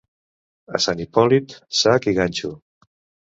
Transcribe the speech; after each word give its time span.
A 0.77 0.81
Sant 0.85 1.03
Hipòlit, 1.03 1.53
sac 1.81 2.09
i 2.13 2.17
ganxo. 2.21 2.51